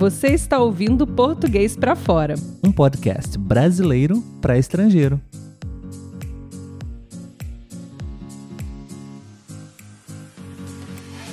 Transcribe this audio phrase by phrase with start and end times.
[0.00, 2.34] Você está ouvindo Português para Fora,
[2.64, 5.20] um podcast brasileiro para estrangeiro.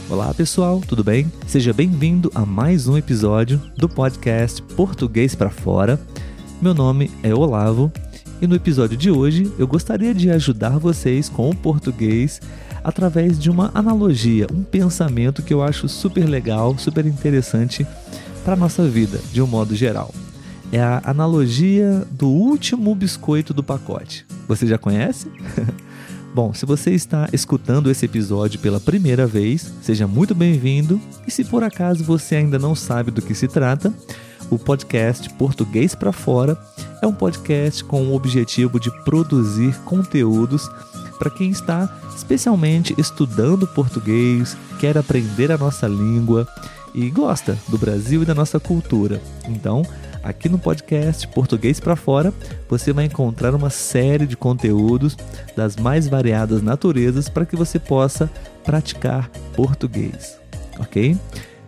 [0.10, 1.32] Olá pessoal, tudo bem?
[1.48, 5.98] Seja bem-vindo a mais um episódio do podcast Português para Fora.
[6.62, 7.90] Meu nome é Olavo
[8.42, 12.42] e no episódio de hoje eu gostaria de ajudar vocês com o português
[12.84, 17.88] através de uma analogia, um pensamento que eu acho super legal, super interessante
[18.48, 20.10] para a nossa vida, de um modo geral.
[20.72, 24.26] É a analogia do último biscoito do pacote.
[24.48, 25.30] Você já conhece?
[26.34, 30.98] Bom, se você está escutando esse episódio pela primeira vez, seja muito bem-vindo.
[31.28, 33.94] E se por acaso você ainda não sabe do que se trata,
[34.50, 36.58] o podcast Português para Fora
[37.02, 40.70] é um podcast com o objetivo de produzir conteúdos
[41.18, 46.48] para quem está especialmente estudando português, quer aprender a nossa língua
[46.94, 49.22] e gosta do Brasil e da nossa cultura.
[49.48, 49.84] Então,
[50.24, 52.34] aqui no podcast Português para Fora,
[52.68, 55.16] você vai encontrar uma série de conteúdos
[55.56, 58.30] das mais variadas naturezas para que você possa
[58.64, 60.38] praticar português,
[60.80, 61.16] ok?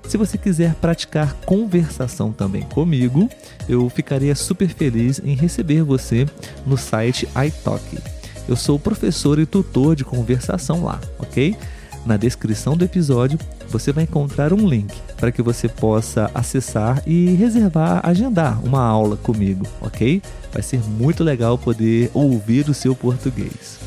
[0.10, 3.30] Se você quiser praticar conversação também comigo,
[3.68, 6.26] eu ficaria super feliz em receber você
[6.66, 8.19] no site iTalk.
[8.50, 11.56] Eu sou professor e tutor de conversação lá, ok?
[12.04, 13.38] Na descrição do episódio
[13.70, 19.18] você vai encontrar um link para que você possa acessar e reservar, agendar uma aula
[19.18, 20.20] comigo, ok?
[20.52, 23.78] Vai ser muito legal poder ouvir o seu português.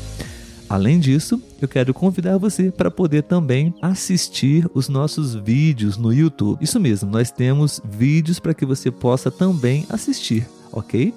[0.69, 6.63] Além disso, eu quero convidar você para poder também assistir os nossos vídeos no YouTube.
[6.63, 11.13] Isso mesmo, nós temos vídeos para que você possa também assistir, ok?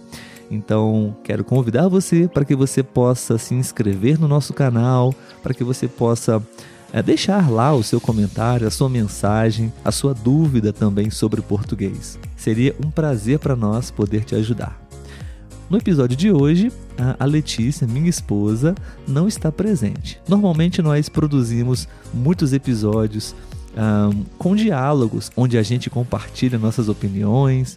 [0.50, 5.64] Então, quero convidar você para que você possa se inscrever no nosso canal, para que
[5.64, 6.42] você possa
[6.92, 12.18] é, deixar lá o seu comentário, a sua mensagem, a sua dúvida também sobre português.
[12.36, 14.80] Seria um prazer para nós poder te ajudar.
[15.68, 16.70] No episódio de hoje,
[17.18, 18.72] a Letícia, minha esposa,
[19.06, 20.20] não está presente.
[20.28, 23.34] Normalmente nós produzimos muitos episódios
[23.76, 27.76] um, com diálogos, onde a gente compartilha nossas opiniões,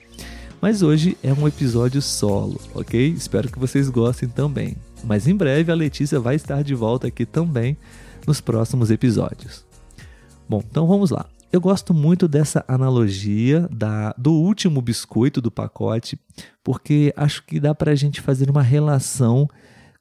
[0.62, 3.10] mas hoje é um episódio solo, ok?
[3.10, 4.76] Espero que vocês gostem também.
[5.04, 7.78] Mas em breve a Letícia vai estar de volta aqui também
[8.28, 9.66] nos próximos episódios.
[10.48, 11.26] Bom, então vamos lá.
[11.52, 16.20] Eu gosto muito dessa analogia da, do último biscoito do pacote,
[16.64, 19.48] porque acho que dá para a gente fazer uma relação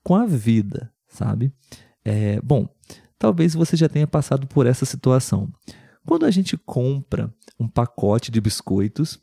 [0.03, 1.53] com a vida, sabe?
[2.05, 2.69] É, bom,
[3.19, 5.49] talvez você já tenha passado por essa situação.
[6.07, 9.19] Quando a gente compra um pacote de biscoitos,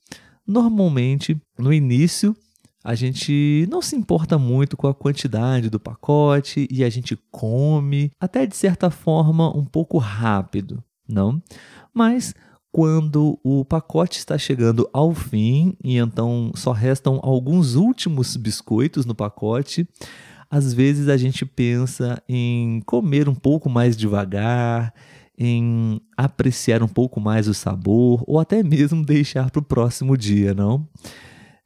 [0.48, 2.36] normalmente no início
[2.84, 8.12] a gente não se importa muito com a quantidade do pacote e a gente come,
[8.20, 11.42] até de certa forma um pouco rápido, não?
[11.92, 12.36] Mas
[12.72, 19.16] quando o pacote está chegando ao fim e então só restam alguns últimos biscoitos no
[19.16, 19.88] pacote,
[20.48, 24.94] às vezes a gente pensa em comer um pouco mais devagar,
[25.38, 30.54] em apreciar um pouco mais o sabor ou até mesmo deixar para o próximo dia,
[30.54, 30.88] não?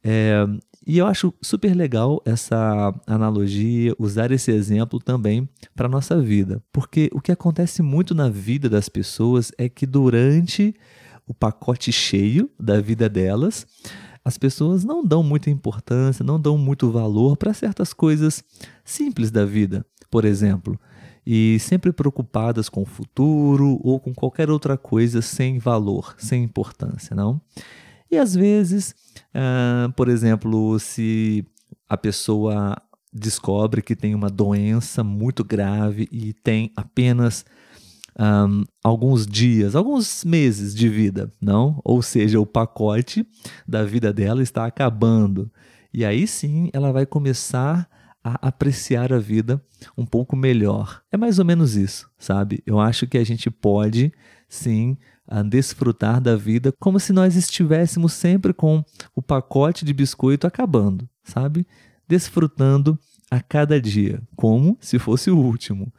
[0.02, 0.46] É,
[0.86, 6.62] e eu acho super legal essa analogia, usar esse exemplo também para a nossa vida.
[6.72, 10.74] Porque o que acontece muito na vida das pessoas é que durante
[11.26, 13.66] o pacote cheio da vida delas,
[14.24, 18.42] as pessoas não dão muita importância, não dão muito valor para certas coisas
[18.84, 20.78] simples da vida, por exemplo,
[21.26, 27.14] e sempre preocupadas com o futuro ou com qualquer outra coisa sem valor, sem importância,
[27.14, 27.40] não?
[28.10, 28.94] E às vezes,
[29.34, 31.46] uh, por exemplo, se
[31.88, 32.76] a pessoa
[33.12, 37.44] descobre que tem uma doença muito grave e tem apenas
[38.18, 41.80] um, alguns dias, alguns meses de vida, não?
[41.84, 43.26] Ou seja, o pacote
[43.66, 45.50] da vida dela está acabando.
[45.92, 47.88] E aí sim ela vai começar
[48.22, 49.62] a apreciar a vida
[49.96, 51.02] um pouco melhor.
[51.10, 52.62] É mais ou menos isso, sabe?
[52.66, 54.12] Eu acho que a gente pode
[54.48, 54.96] sim
[55.26, 58.84] a desfrutar da vida como se nós estivéssemos sempre com
[59.14, 61.66] o pacote de biscoito acabando, sabe?
[62.08, 62.98] Desfrutando
[63.30, 65.92] a cada dia, como se fosse o último.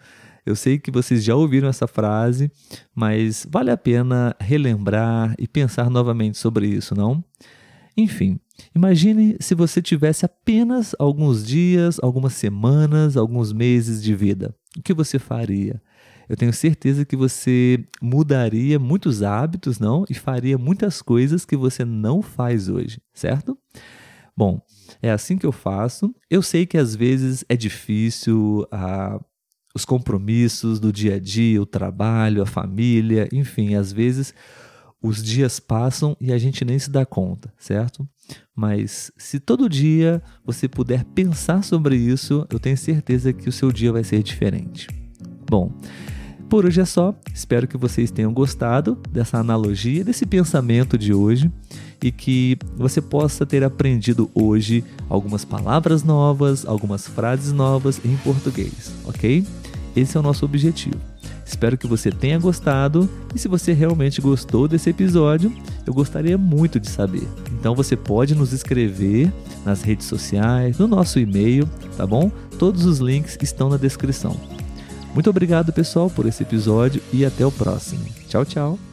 [0.45, 2.51] Eu sei que vocês já ouviram essa frase,
[2.93, 7.23] mas vale a pena relembrar e pensar novamente sobre isso, não?
[7.95, 8.39] Enfim,
[8.75, 14.55] imagine se você tivesse apenas alguns dias, algumas semanas, alguns meses de vida.
[14.77, 15.81] O que você faria?
[16.31, 20.05] eu tenho certeza que você mudaria muitos hábitos, não?
[20.09, 23.57] E faria muitas coisas que você não faz hoje, certo?
[24.35, 24.61] Bom,
[25.01, 26.15] é assim que eu faço.
[26.29, 29.19] Eu sei que às vezes é difícil, ah,
[29.75, 34.33] os compromissos do dia a dia, o trabalho, a família, enfim, às vezes
[35.01, 38.07] os dias passam e a gente nem se dá conta, certo?
[38.55, 43.71] Mas se todo dia você puder pensar sobre isso, eu tenho certeza que o seu
[43.71, 44.87] dia vai ser diferente.
[45.49, 45.71] Bom,
[46.51, 47.15] por hoje é só.
[47.33, 51.49] Espero que vocês tenham gostado dessa analogia, desse pensamento de hoje
[52.03, 58.91] e que você possa ter aprendido hoje algumas palavras novas, algumas frases novas em português,
[59.05, 59.45] ok?
[59.95, 60.99] Esse é o nosso objetivo.
[61.45, 65.51] Espero que você tenha gostado e se você realmente gostou desse episódio,
[65.85, 67.27] eu gostaria muito de saber.
[67.51, 69.31] Então você pode nos escrever
[69.65, 71.67] nas redes sociais, no nosso e-mail,
[71.97, 72.31] tá bom?
[72.57, 74.35] Todos os links estão na descrição.
[75.13, 78.05] Muito obrigado, pessoal, por esse episódio e até o próximo.
[78.27, 78.90] Tchau, tchau.